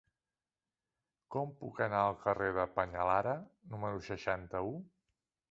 Com 1.35 1.51
puc 1.59 1.81
anar 1.87 1.99
al 2.05 2.17
carrer 2.23 2.49
del 2.57 2.73
Peñalara 2.79 3.35
número 3.75 4.03
seixanta-u? 4.09 4.75